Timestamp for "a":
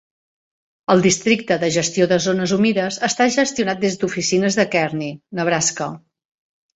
4.65-4.65